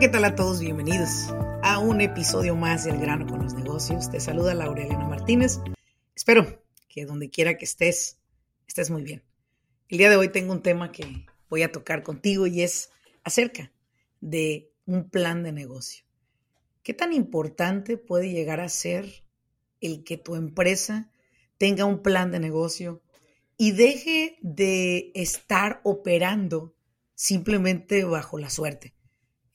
[0.00, 0.60] ¿Qué tal a todos?
[0.60, 1.26] Bienvenidos
[1.62, 4.10] a un episodio más del grano con los negocios.
[4.10, 5.58] Te saluda Laurelena Martínez.
[6.14, 8.18] Espero que donde quiera que estés,
[8.66, 9.22] estés muy bien.
[9.90, 12.88] El día de hoy tengo un tema que voy a tocar contigo y es
[13.24, 13.72] acerca
[14.22, 16.06] de un plan de negocio.
[16.82, 19.26] ¿Qué tan importante puede llegar a ser
[19.82, 21.10] el que tu empresa
[21.58, 23.02] tenga un plan de negocio
[23.58, 26.74] y deje de estar operando
[27.14, 28.94] simplemente bajo la suerte?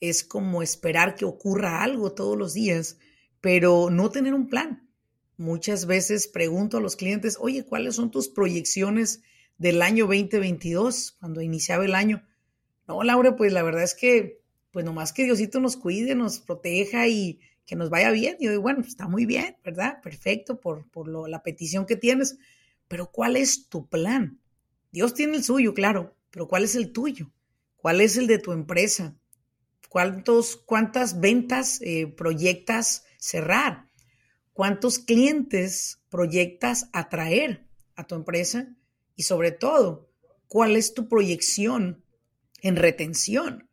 [0.08, 2.98] Es como esperar que ocurra algo todos los días,
[3.40, 4.88] pero no tener un plan.
[5.36, 9.22] Muchas veces pregunto a los clientes, oye, ¿cuáles son tus proyecciones
[9.58, 12.26] del año 2022, cuando iniciaba el año?
[12.88, 14.40] No, Laura, pues la verdad es que
[14.76, 18.36] pues nomás que Diosito nos cuide, nos proteja y que nos vaya bien.
[18.38, 20.02] Y yo digo, bueno, pues, está muy bien, ¿verdad?
[20.02, 22.36] Perfecto por, por lo, la petición que tienes,
[22.86, 24.38] pero ¿cuál es tu plan?
[24.92, 27.32] Dios tiene el suyo, claro, pero ¿cuál es el tuyo?
[27.78, 29.16] ¿Cuál es el de tu empresa?
[29.88, 33.88] ¿Cuántos, ¿Cuántas ventas eh, proyectas cerrar?
[34.52, 38.74] ¿Cuántos clientes proyectas atraer a tu empresa?
[39.14, 40.08] Y sobre todo,
[40.48, 42.04] ¿cuál es tu proyección
[42.62, 43.66] en retención?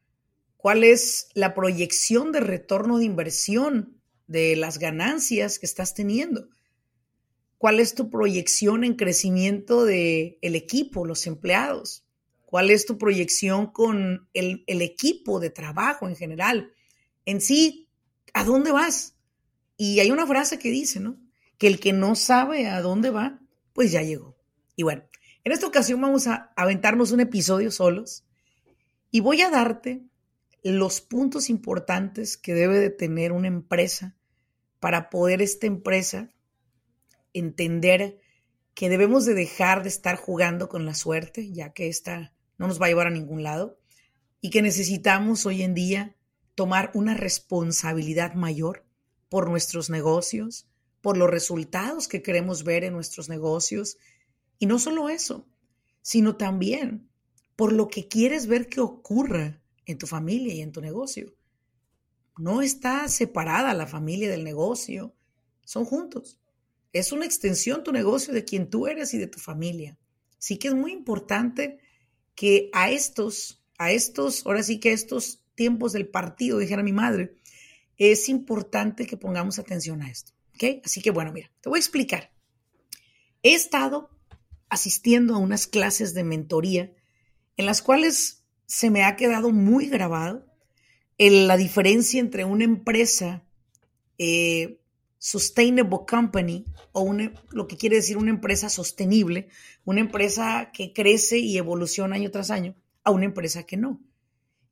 [0.64, 6.48] cuál es la proyección de retorno de inversión de las ganancias que estás teniendo.
[7.58, 12.06] ¿Cuál es tu proyección en crecimiento del el equipo, los empleados?
[12.54, 16.72] ¿Cuál es tu proyección con el, equipo de trabajo en general?
[17.26, 17.90] En sí,
[18.32, 19.16] ¿a dónde vas?
[19.76, 21.18] Y hay una frase que dice, ¿no?
[21.58, 23.42] Que el que no sabe a dónde va,
[23.74, 24.38] pues ya llegó.
[24.76, 25.02] Y bueno,
[25.44, 28.24] en esta ocasión vamos a aventarnos un episodio solos
[29.10, 30.04] y voy a darte
[30.62, 34.16] los puntos importantes que debe de tener una empresa
[34.80, 36.30] para poder esta empresa
[37.34, 38.22] entender
[38.76, 42.32] que debemos de dejar de estar jugando con la suerte, ya que esta
[42.64, 43.78] no nos va a llevar a ningún lado,
[44.40, 46.16] y que necesitamos hoy en día
[46.56, 48.86] tomar una responsabilidad mayor
[49.28, 50.66] por nuestros negocios,
[51.02, 53.98] por los resultados que queremos ver en nuestros negocios,
[54.60, 55.46] y no solo eso,
[56.02, 57.10] sino también
[57.58, 61.36] por lo que quieres ver que ocurra en tu familia y en tu negocio.
[62.38, 65.14] No está separada la familia del negocio,
[65.66, 66.40] son juntos.
[66.94, 69.98] Es una extensión tu negocio de quien tú eres y de tu familia.
[70.38, 71.83] Sí que es muy importante
[72.36, 76.94] que a estos, a estos, ahora sí que a estos tiempos del partido, dijera mi
[76.94, 77.36] madre,
[77.98, 80.34] es importante que pongamos atención a esto.
[80.56, 80.82] ¿Ok?
[80.84, 82.32] Así que bueno, mira, te voy a explicar.
[83.42, 84.10] He estado
[84.70, 86.94] asistiendo a unas clases de mentoría
[87.58, 90.46] en las cuales se me ha quedado muy grabado
[91.18, 93.44] la diferencia entre una empresa
[94.18, 94.80] eh,
[95.24, 97.16] sustainable company o
[97.52, 99.48] lo que quiere decir una empresa sostenible,
[99.86, 102.76] una empresa que crece y evoluciona año tras año,
[103.06, 104.02] a una empresa que no.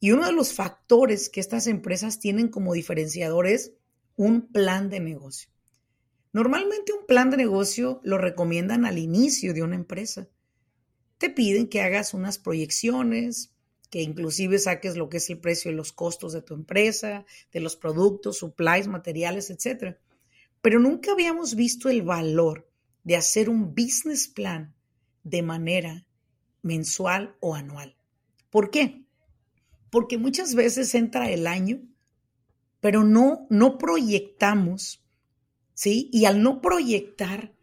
[0.01, 3.71] Y uno de los factores que estas empresas tienen como diferenciador es
[4.17, 5.49] un plan de negocio.
[6.33, 10.27] Normalmente un plan de negocio lo recomiendan al inicio de una empresa.
[11.17, 13.53] Te piden que hagas unas proyecciones,
[13.89, 17.61] que inclusive saques lo que es el precio y los costos de tu empresa, de
[17.61, 19.95] los productos, supplies, materiales, etc.
[20.61, 22.69] Pero nunca habíamos visto el valor
[23.03, 24.75] de hacer un business plan
[25.23, 26.05] de manera
[26.61, 27.95] mensual o anual.
[28.49, 29.05] ¿Por qué?
[29.89, 31.81] Porque muchas veces entra el año,
[32.79, 35.03] pero no, no proyectamos,
[35.73, 36.09] ¿sí?
[36.13, 37.53] Y al no proyectar,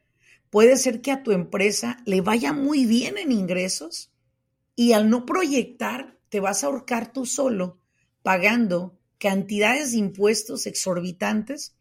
[0.50, 4.12] puede ser que a tu empresa le vaya muy bien en ingresos
[4.74, 7.80] y al no proyectar, te vas a ahorcar tú solo
[8.22, 11.77] pagando cantidades de impuestos exorbitantes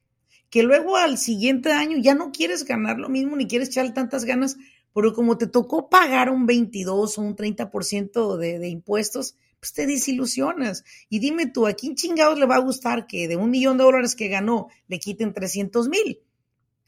[0.50, 4.26] que luego al siguiente año ya no quieres ganar lo mismo ni quieres echarle tantas
[4.26, 4.58] ganas,
[4.94, 9.86] pero como te tocó pagar un 22 o un 30% de, de impuestos, pues te
[9.86, 10.84] desilusionas.
[11.10, 13.84] Y dime tú, ¿a quién chingados le va a gustar que de un millón de
[13.84, 16.22] dólares que ganó le quiten 300 mil?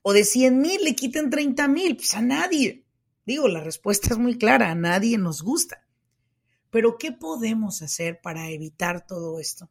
[0.01, 1.95] O de 100 mil le quiten 30 mil?
[1.95, 2.83] Pues a nadie.
[3.25, 5.85] Digo, la respuesta es muy clara, a nadie nos gusta.
[6.71, 9.69] Pero ¿qué podemos hacer para evitar todo esto?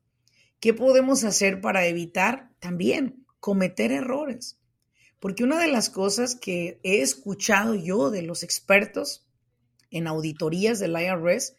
[0.60, 4.58] ¿Qué podemos hacer para evitar también cometer errores?
[5.20, 9.26] Porque una de las cosas que he escuchado yo de los expertos
[9.90, 11.54] en auditorías del IRS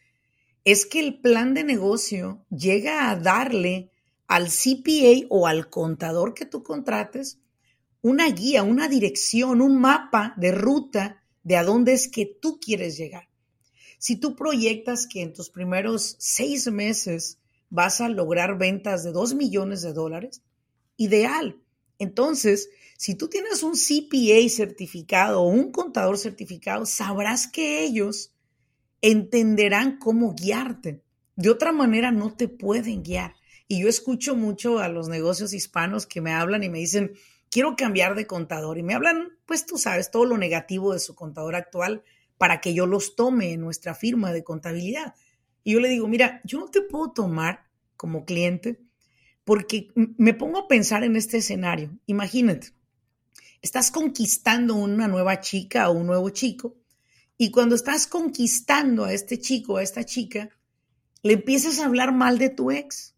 [0.64, 3.90] es que el plan de negocio llega a darle
[4.26, 7.38] al CPA o al contador que tú contrates
[8.02, 12.96] una guía, una dirección, un mapa de ruta de a dónde es que tú quieres
[12.96, 13.28] llegar.
[13.98, 17.38] Si tú proyectas que en tus primeros seis meses
[17.68, 20.42] vas a lograr ventas de dos millones de dólares,
[20.96, 21.60] ideal.
[22.00, 28.34] Entonces, si tú tienes un CPA certificado o un contador certificado, sabrás que ellos
[29.02, 31.02] entenderán cómo guiarte.
[31.36, 33.34] De otra manera, no te pueden guiar.
[33.68, 37.12] Y yo escucho mucho a los negocios hispanos que me hablan y me dicen,
[37.50, 38.78] quiero cambiar de contador.
[38.78, 42.02] Y me hablan, pues tú sabes, todo lo negativo de su contador actual
[42.38, 45.14] para que yo los tome en nuestra firma de contabilidad.
[45.64, 48.80] Y yo le digo, mira, yo no te puedo tomar como cliente
[49.50, 51.90] porque me pongo a pensar en este escenario.
[52.06, 52.68] Imagínate,
[53.60, 56.76] estás conquistando una nueva chica o un nuevo chico
[57.36, 60.50] y cuando estás conquistando a este chico o a esta chica,
[61.24, 63.16] le empiezas a hablar mal de tu ex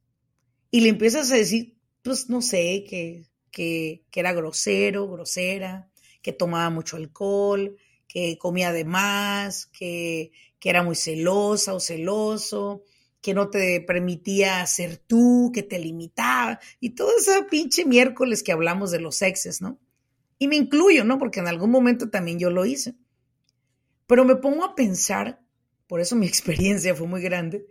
[0.70, 5.90] y le empiezas a decir, pues no sé, que, que, era grosero, grosera,
[6.22, 7.76] que tomaba mucho alcohol,
[8.08, 12.84] que comía de más, que, que era muy celosa o celoso,
[13.22, 18.52] que no te permitía ser tú, que te limitaba, y todo ese pinche miércoles que
[18.52, 19.78] hablamos de los exes, ¿no?
[20.38, 21.18] Y me incluyo, ¿no?
[21.18, 22.96] Porque en algún momento también yo lo hice.
[24.08, 25.40] Pero me pongo a pensar,
[25.86, 27.64] por eso mi experiencia fue muy grande,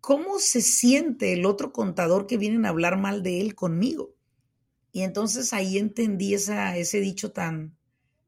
[0.00, 4.14] cómo se siente el otro contador que vienen a hablar mal de él conmigo.
[4.92, 7.76] Y entonces ahí entendí ese dicho tan,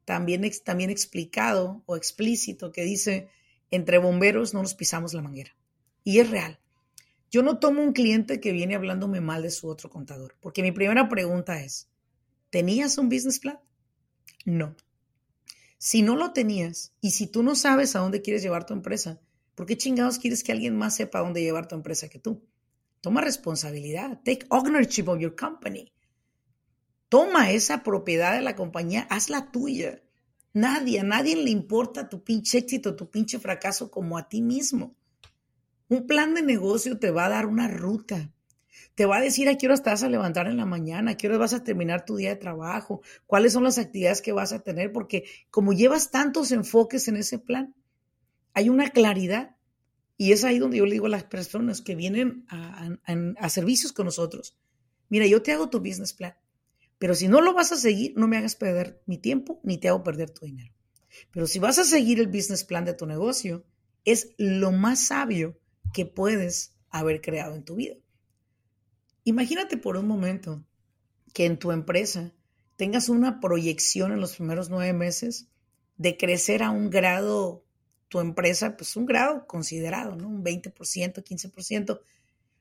[0.04, 3.28] también, también explicado o explícito que dice,
[3.70, 5.56] entre bomberos no nos pisamos la manguera.
[6.06, 6.60] Y es real.
[7.32, 10.70] Yo no tomo un cliente que viene hablándome mal de su otro contador, porque mi
[10.70, 11.88] primera pregunta es,
[12.48, 13.58] ¿tenías un business plan?
[14.44, 14.76] No.
[15.78, 19.20] Si no lo tenías y si tú no sabes a dónde quieres llevar tu empresa,
[19.56, 22.40] ¿por qué chingados quieres que alguien más sepa a dónde llevar tu empresa que tú?
[23.00, 24.20] Toma responsabilidad.
[24.24, 25.92] Take ownership of your company.
[27.08, 30.04] Toma esa propiedad de la compañía, hazla tuya.
[30.52, 34.94] Nadie, a nadie le importa tu pinche éxito, tu pinche fracaso como a ti mismo.
[35.88, 38.32] Un plan de negocio te va a dar una ruta.
[38.94, 41.26] Te va a decir a qué hora estás a levantar en la mañana, a qué
[41.26, 44.62] hora vas a terminar tu día de trabajo, cuáles son las actividades que vas a
[44.62, 47.74] tener, porque como llevas tantos enfoques en ese plan,
[48.54, 49.56] hay una claridad.
[50.16, 52.88] Y es ahí donde yo le digo a las personas que vienen a,
[53.38, 54.56] a servicios con nosotros,
[55.10, 56.34] mira, yo te hago tu business plan
[56.98, 59.88] pero si no lo vas a seguir, no me hagas perder mi tiempo ni te
[59.88, 60.74] hago perder tu dinero.
[61.30, 63.64] Pero si vas a seguir el business plan de tu negocio,
[64.04, 65.58] es lo más sabio
[65.92, 67.96] que puedes haber creado en tu vida.
[69.24, 70.64] Imagínate por un momento
[71.32, 72.32] que en tu empresa
[72.76, 75.48] tengas una proyección en los primeros nueve meses
[75.96, 77.64] de crecer a un grado,
[78.08, 80.28] tu empresa, pues un grado considerado, ¿no?
[80.28, 82.00] Un 20%, 15%,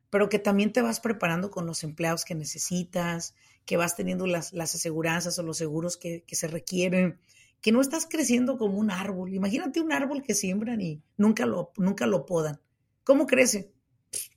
[0.09, 3.35] pero que también te vas preparando con los empleados que necesitas,
[3.65, 7.19] que vas teniendo las, las aseguranzas o los seguros que, se requieren,
[7.61, 9.33] que no estás creciendo como un árbol.
[9.33, 12.61] Imagínate un árbol que siembran y nunca lo, nunca lo podan.
[13.05, 13.71] ¿Cómo crece?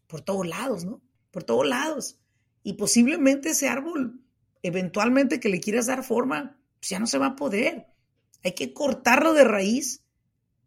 [0.07, 1.03] Por todos lados, ¿no?
[1.33, 2.21] Por todos lados.
[2.63, 4.21] Y posiblemente ese árbol,
[4.63, 7.87] eventualmente que le quieras dar forma, pues ya no se va a poder.
[8.45, 10.05] Hay que cortarlo de raíz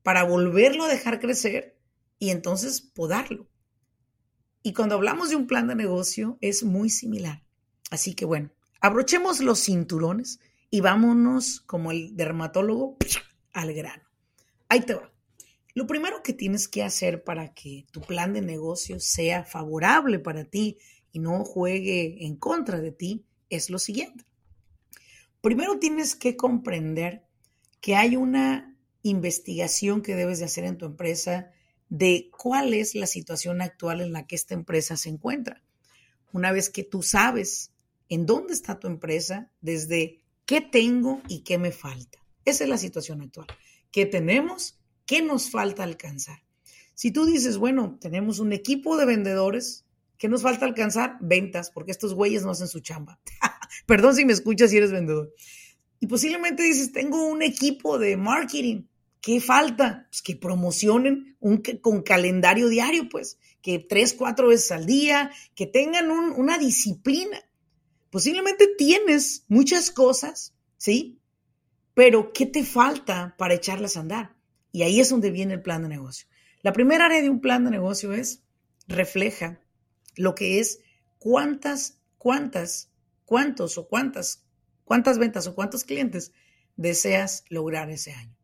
[0.02, 1.78] para volverlo a dejar crecer
[2.18, 3.48] y entonces podarlo.
[4.64, 7.44] Y cuando hablamos de un plan de negocio es muy similar.
[7.92, 10.40] Así que bueno, abrochemos los cinturones
[10.72, 12.98] y vámonos como el dermatólogo
[13.54, 14.04] al grano.
[14.70, 15.11] Ahí te va.
[15.74, 20.46] Lo primero que tienes que hacer para que tu plan de negocio sea favorable para
[20.46, 20.78] ti
[21.12, 24.26] y no juegue en contra de ti es lo siguiente.
[25.42, 27.24] Primero tienes que comprender
[27.80, 31.52] que hay una investigación que debes de hacer en tu empresa
[31.90, 35.64] de cuál es la situación actual en la que esta empresa se encuentra.
[36.32, 37.72] Una vez que tú sabes
[38.08, 42.20] en dónde está tu empresa, desde qué tengo y qué me falta.
[42.46, 43.48] Esa es la situación actual.
[43.92, 44.81] ¿Qué tenemos?
[45.12, 46.42] ¿Qué nos falta alcanzar?
[46.94, 49.84] Si tú dices, bueno, tenemos un equipo de vendedores,
[50.18, 51.18] ¿qué nos falta alcanzar?
[51.20, 53.20] Ventas, porque estos güeyes no hacen su chamba.
[53.86, 55.34] Perdón si me escuchas si eres vendedor.
[56.00, 58.84] Y posiblemente dices, tengo un equipo de marketing.
[59.20, 60.08] ¿Qué falta?
[60.10, 65.68] Pues que promocionen un, con calendario diario, pues, que tres, cuatro veces al día, que
[65.68, 67.38] tengan una disciplina.
[68.12, 71.20] Posiblemente tienes muchas cosas, ¿sí?
[71.96, 74.41] Pero ¿qué te falta para echarlas a andar?
[74.72, 76.28] Y ahí es donde viene el plan de negocio.
[76.62, 78.44] La primera área de un plan de negocio es,
[78.88, 79.60] refleja
[80.16, 80.80] lo que es
[81.18, 82.92] cuántas, cuántas,
[83.26, 84.46] cuántos o cuántas
[84.92, 86.34] ¿Cuántas ventas o cuántos clientes
[86.76, 88.36] deseas lograr ese año?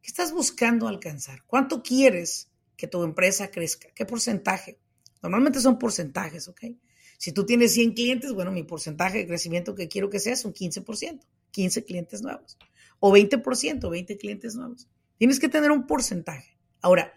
[0.00, 1.42] ¿Qué estás buscando alcanzar?
[1.48, 3.88] ¿Cuánto quieres que tu empresa crezca?
[3.92, 4.78] ¿Qué porcentaje?
[5.20, 6.60] Normalmente son porcentajes, ¿ok?
[7.18, 10.44] Si tú tienes 100 clientes, bueno, mi porcentaje de crecimiento que quiero que sea es
[10.44, 11.18] un 15%,
[11.50, 12.56] 15 clientes nuevos.
[13.00, 14.86] O 20%, 20 clientes nuevos.
[15.18, 16.56] Tienes que tener un porcentaje.
[16.80, 17.12] Ahora,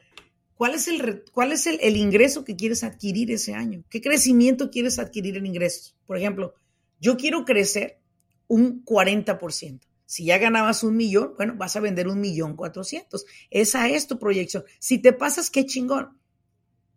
[0.56, 3.84] ¿cuál es, el, cuál es el, ingreso que quieres adquirir ese año?
[3.90, 5.96] ¿Qué crecimiento quieres adquirir en ingresos?
[6.06, 6.54] Por ejemplo,
[7.00, 8.00] yo quiero crecer
[8.48, 9.82] un 40%.
[10.06, 13.26] Si ya ganabas un millón, bueno, vas a vender un millón cuatrocientos.
[13.50, 14.64] Esa es tu proyección.
[14.80, 16.18] Si te pasas, qué chingón.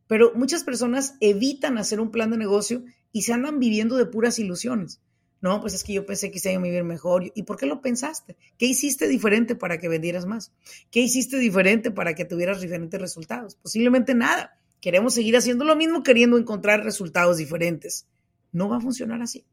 [0.07, 4.39] Pero muchas personas evitan hacer un plan de negocio y se andan viviendo de puras
[4.39, 5.01] ilusiones.
[5.41, 7.33] No, pues es que yo pensé que se iba a vivir mejor.
[7.35, 8.37] ¿Y por qué lo pensaste?
[8.59, 10.53] ¿Qué hiciste diferente para que vendieras más?
[10.91, 13.55] ¿Qué hiciste diferente para que tuvieras diferentes resultados?
[13.55, 14.59] Posiblemente nada.
[14.81, 18.07] Queremos seguir haciendo lo mismo queriendo encontrar resultados diferentes.
[18.53, 19.47] No va a funcionar así.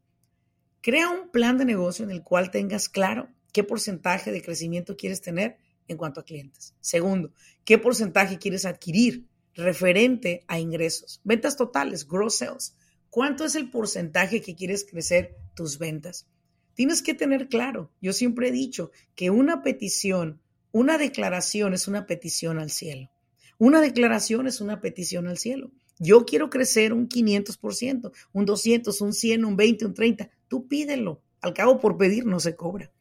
[0.80, 5.20] Crea un plan de negocio en el cual tengas claro qué porcentaje de crecimiento quieres
[5.20, 5.56] tener
[5.88, 6.74] en cuanto a clientes.
[6.80, 7.32] Segundo,
[7.64, 11.20] qué porcentaje quieres adquirir referente a ingresos.
[11.24, 12.74] Ventas totales, gross sales.
[13.10, 16.28] ¿Cuánto es el porcentaje que quieres crecer tus ventas?
[16.74, 22.06] Tienes que tener claro, yo siempre he dicho que una petición, una declaración es una
[22.06, 23.10] petición al cielo.
[23.58, 25.72] Una declaración es una petición al cielo.
[25.98, 30.30] Yo quiero crecer un 500%, un 200, un 100, un 20, un 30.
[30.46, 31.20] Tú pídelo.
[31.40, 32.92] Al cabo, por pedir no se cobra.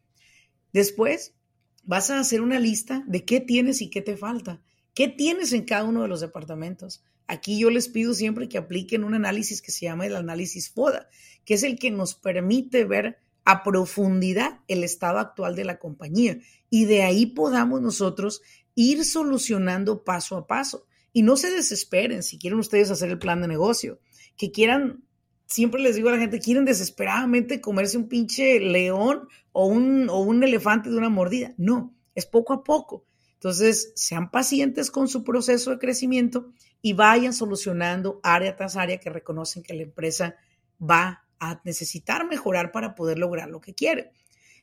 [0.74, 1.36] Después,
[1.84, 4.64] vas a hacer una lista de qué tienes y qué te falta.
[4.96, 7.04] ¿Qué tienes en cada uno de los departamentos?
[7.28, 11.10] Aquí yo les pido siempre que apliquen un análisis que se llama el análisis FODA,
[11.46, 16.40] que es el que nos permite ver a profundidad el estado actual de la compañía
[16.70, 18.42] y de ahí podamos nosotros
[18.76, 20.86] ir solucionando paso a paso.
[21.14, 24.00] Y no se desesperen si quieren ustedes hacer el plan de negocio,
[24.36, 25.04] que quieran,
[25.48, 30.20] siempre les digo a la gente, quieren desesperadamente comerse un pinche león o un, o
[30.20, 31.56] un elefante de una mordida.
[31.58, 33.06] No, es poco a poco.
[33.38, 36.52] Entonces, sean pacientes con su proceso de crecimiento
[36.82, 40.36] y vayan solucionando área tras área que reconocen que la empresa
[40.82, 44.12] va a necesitar mejorar para poder lograr lo que quiere.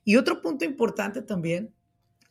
[0.03, 1.73] Y otro punto importante también,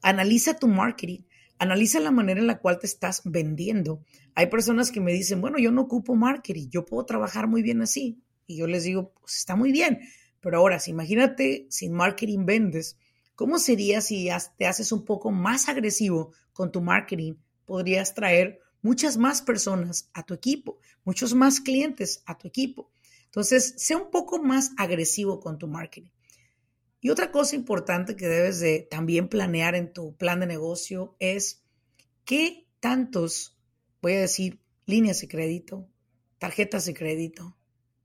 [0.02, 1.22] analiza tu marketing,
[1.60, 4.04] analiza la manera en la cual te estás vendiendo.
[4.36, 7.82] Hay personas que me dicen, bueno, yo no ocupo marketing, yo puedo trabajar muy bien
[7.82, 8.22] así.
[8.48, 10.02] Y yo les digo, pues está muy bien,
[10.42, 12.98] pero ahora, si imagínate, sin marketing vendes,
[13.44, 17.34] ¿Cómo sería si te haces un poco más agresivo con tu marketing?
[17.66, 22.90] Podrías traer muchas más personas a tu equipo, muchos más clientes a tu equipo.
[23.26, 26.12] Entonces, sea un poco más agresivo con tu marketing.
[27.02, 31.66] Y otra cosa importante que debes de también planear en tu plan de negocio es
[32.24, 33.58] qué tantos,
[34.02, 35.90] voy a decir, líneas de crédito,
[36.38, 37.58] tarjetas de crédito,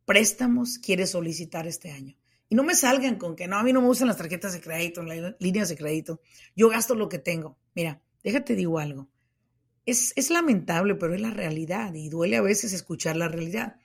[0.04, 2.16] préstamos quieres solicitar este año.
[2.48, 4.60] Y no me salgan con que no, a mí no me gustan las tarjetas de
[4.60, 6.20] crédito, las líneas de crédito.
[6.56, 7.58] Yo gasto lo que tengo.
[7.74, 9.08] Mira, déjate digo algo.
[9.84, 13.76] Es, es lamentable, pero es la realidad y duele a veces escuchar la realidad.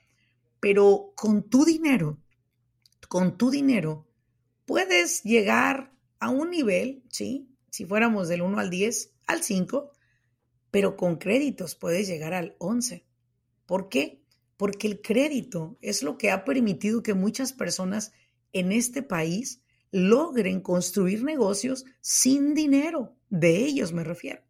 [0.59, 2.21] Pero con tu dinero,
[3.09, 4.07] con tu dinero,
[4.65, 7.49] puedes llegar a un nivel, ¿sí?
[7.69, 9.91] Si fuéramos del 1 al 10, al 5,
[10.71, 13.05] pero con créditos puedes llegar al 11.
[13.65, 14.23] ¿Por qué?
[14.57, 18.13] Porque el crédito es lo que ha permitido que muchas personas
[18.53, 24.41] en este país logren construir negocios sin dinero, de ellos me refiero,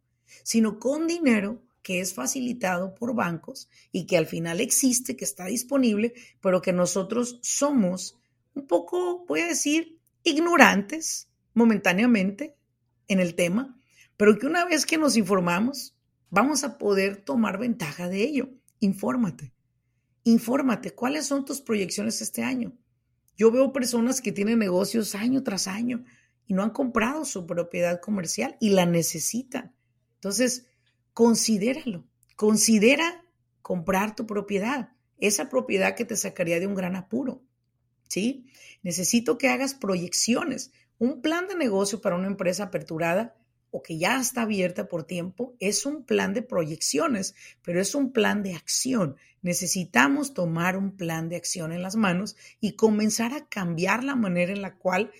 [0.42, 5.44] sino con dinero que es facilitado por bancos y que al final existe, que está
[5.44, 8.18] disponible, pero que nosotros somos
[8.54, 12.56] un poco, voy a decir, ignorantes momentáneamente
[13.08, 13.78] en el tema,
[14.16, 15.94] pero que una vez que nos informamos,
[16.30, 18.48] vamos a poder tomar ventaja de ello.
[18.80, 19.52] Infórmate.
[20.24, 22.72] Infórmate cuáles son tus proyecciones este año.
[23.36, 26.04] Yo veo personas que tienen negocios año tras año
[26.46, 29.74] y no han comprado su propiedad comercial y la necesitan.
[30.16, 30.66] Entonces,
[31.12, 32.04] considéralo.
[32.36, 33.24] Considera
[33.62, 37.42] comprar tu propiedad, esa propiedad que te sacaría de un gran apuro.
[38.08, 38.46] ¿Sí?
[38.82, 40.72] Necesito que hagas proyecciones.
[40.98, 43.34] Un plan de negocio para una empresa aperturada
[43.74, 48.12] o que ya está abierta por tiempo es un plan de proyecciones, pero es un
[48.12, 53.46] plan de acción necesitamos tomar un plan de acción en las manos y comenzar a
[53.46, 55.12] cambiar la manera en la cual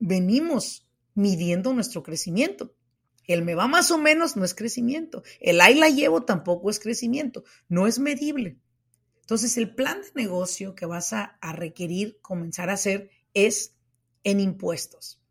[0.00, 2.74] venimos midiendo nuestro crecimiento.
[3.24, 5.22] El me va más o menos no es crecimiento.
[5.38, 7.44] El ahí la llevo tampoco es crecimiento.
[7.68, 8.58] No es medible.
[9.20, 13.76] Entonces, el plan de negocio que vas a, a requerir comenzar a hacer es
[14.24, 15.22] en impuestos.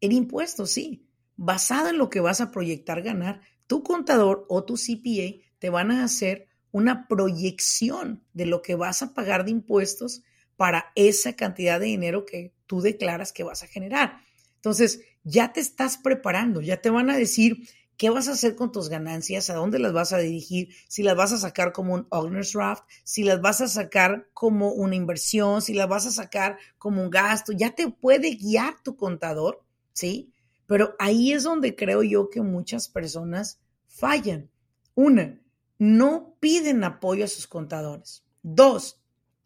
[0.00, 1.03] En impuestos, sí.
[1.36, 5.90] Basado en lo que vas a proyectar ganar, tu contador o tu CPA te van
[5.90, 10.22] a hacer una proyección de lo que vas a pagar de impuestos
[10.56, 14.20] para esa cantidad de dinero que tú declaras que vas a generar.
[14.56, 18.72] Entonces, ya te estás preparando, ya te van a decir qué vas a hacer con
[18.72, 22.06] tus ganancias, a dónde las vas a dirigir, si las vas a sacar como un
[22.10, 26.58] owner's draft, si las vas a sacar como una inversión, si las vas a sacar
[26.78, 29.62] como un gasto, ya te puede guiar tu contador,
[29.92, 30.33] ¿sí?
[30.66, 34.50] Pero ahí es donde creo yo que muchas personas fallan.
[34.94, 35.40] Una,
[35.78, 38.24] no piden apoyo a sus contadores.
[38.42, 39.00] Dos,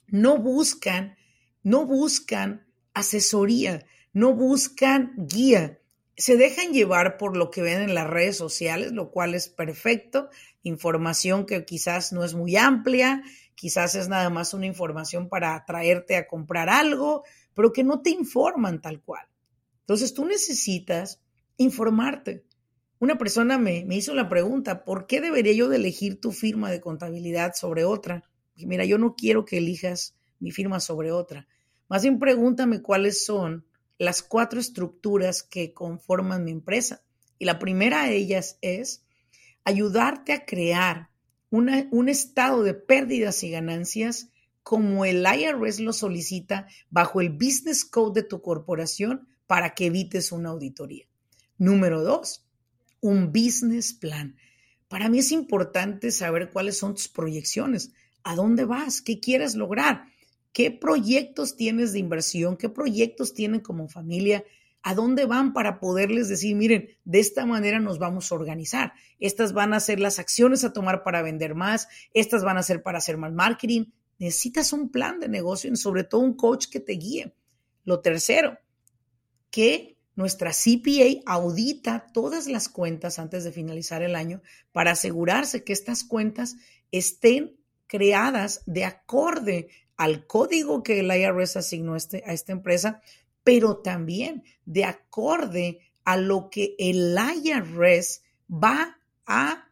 [0.06, 1.16] no buscan,
[1.62, 5.78] no buscan asesoría, no buscan guía.
[6.16, 10.30] Se dejan llevar por lo que ven en las redes sociales, lo cual es perfecto.
[10.62, 13.22] Información que quizás no es muy amplia,
[13.54, 17.22] quizás es nada más una información para atraerte a comprar algo,
[17.54, 19.27] pero que no te informan tal cual.
[19.88, 21.18] Entonces tú necesitas
[21.56, 22.44] informarte.
[22.98, 26.82] Una persona me, hizo la pregunta, ¿por qué debería yo de elegir tu firma de
[26.82, 28.22] contabilidad sobre otra?
[28.54, 31.48] mira, yo no quiero que elijas mi firma sobre otra.
[31.88, 33.64] Más bien pregúntame cuáles son
[33.96, 37.02] las cuatro estructuras que conforman mi empresa.
[37.38, 39.06] Y la primera de ellas es
[39.64, 41.08] ayudarte a crear
[41.48, 44.28] un estado de pérdidas y ganancias
[44.62, 50.30] como el IRS lo solicita bajo el Business Code de tu corporación para que evites
[50.30, 51.06] una auditoría.
[51.56, 52.44] Número dos,
[53.00, 54.36] un business plan.
[54.88, 60.04] Para mí es importante saber cuáles son tus proyecciones, a dónde vas, qué quieres lograr,
[60.52, 64.44] qué proyectos tienes de inversión, qué proyectos tienen como familia,
[64.82, 68.92] a dónde van para poderles decir, miren, de esta manera nos vamos a organizar.
[69.18, 72.82] Estas van a ser las acciones a tomar para vender más, estas van a ser
[72.82, 73.86] para hacer más marketing.
[74.18, 77.34] Necesitas un plan de negocio y sobre todo un coach que te guíe.
[77.84, 78.58] Lo tercero,
[79.50, 85.72] que nuestra CPA audita todas las cuentas antes de finalizar el año para asegurarse que
[85.72, 86.56] estas cuentas
[86.90, 93.00] estén creadas de acorde al código que el IRS asignó este, a esta empresa,
[93.44, 99.68] pero también de acorde a lo que el IRS va a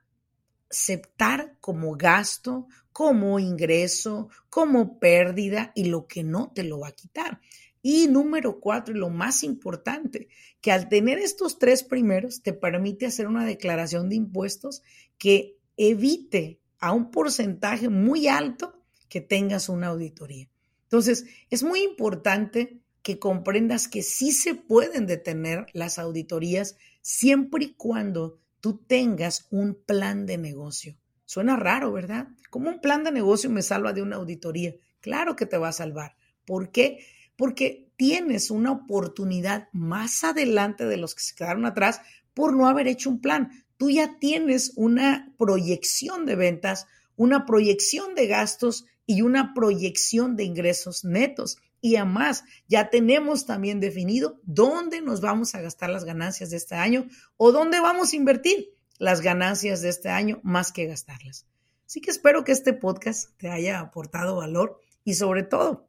[0.70, 6.92] aceptar como gasto, como ingreso, como pérdida y lo que no te lo va a
[6.92, 7.40] quitar.
[7.88, 10.26] Y número cuatro, y lo más importante,
[10.60, 14.82] que al tener estos tres primeros te permite hacer una declaración de impuestos
[15.18, 20.48] que evite a un porcentaje muy alto que tengas una auditoría.
[20.82, 27.74] Entonces, es muy importante que comprendas que sí se pueden detener las auditorías siempre y
[27.74, 30.96] cuando tú tengas un plan de negocio.
[31.24, 32.30] Suena raro, ¿verdad?
[32.50, 34.74] ¿Cómo un plan de negocio me salva de una auditoría?
[34.98, 36.16] Claro que te va a salvar.
[36.44, 36.98] ¿Por qué?
[37.36, 42.00] Porque tienes una oportunidad más adelante de los que se quedaron atrás
[42.34, 43.50] por no haber hecho un plan.
[43.76, 50.44] Tú ya tienes una proyección de ventas, una proyección de gastos y una proyección de
[50.44, 51.58] ingresos netos.
[51.80, 56.74] Y además, ya tenemos también definido dónde nos vamos a gastar las ganancias de este
[56.74, 61.46] año o dónde vamos a invertir las ganancias de este año más que gastarlas.
[61.86, 65.88] Así que espero que este podcast te haya aportado valor y sobre todo,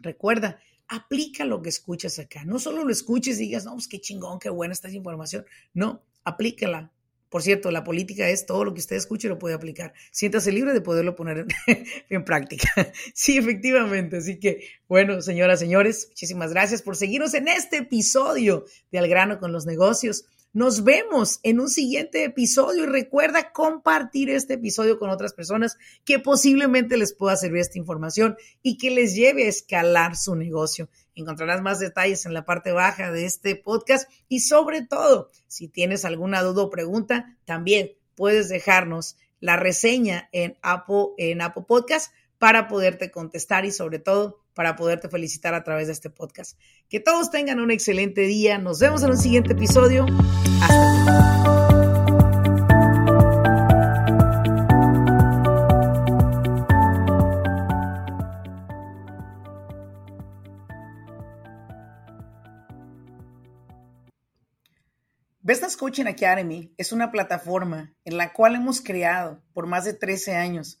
[0.00, 2.44] recuerda aplica lo que escuchas acá.
[2.44, 5.44] No solo lo escuches y digas, no, pues qué chingón, qué buena esta información.
[5.74, 6.92] No, aplícala.
[7.28, 9.92] Por cierto, la política es todo lo que usted escuche lo puede aplicar.
[10.10, 11.46] Siéntase libre de poderlo poner
[12.08, 12.70] en, práctica.
[13.12, 14.16] Sí, efectivamente.
[14.16, 19.38] Así que, bueno, señoras, señores, muchísimas gracias por seguirnos en este episodio de Al grano
[19.38, 20.24] con los negocios.
[20.54, 26.18] Nos vemos en un siguiente episodio y recuerda compartir este episodio con otras personas que
[26.18, 30.88] posiblemente les pueda servir esta información y que les lleve a escalar su negocio.
[31.14, 36.06] Encontrarás más detalles en la parte baja de este podcast y sobre todo, si tienes
[36.06, 43.10] alguna duda o pregunta, también puedes dejarnos la reseña en Apple, en Podcast para poderte
[43.10, 46.58] contestar y sobre todo para poderte felicitar a través de este podcast.
[46.88, 48.58] Que todos tengan un excelente día.
[48.58, 50.04] Nos vemos en un siguiente episodio.
[50.60, 51.68] Hasta luego.
[65.40, 70.34] Vestas Coaching Academy es una plataforma en la cual hemos creado por más de 13
[70.34, 70.80] años